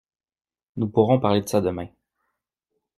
Nous 0.77 0.87
pourrons 0.89 1.19
parler 1.19 1.41
de 1.43 1.47
ça 1.47 1.61
demain. 1.61 1.87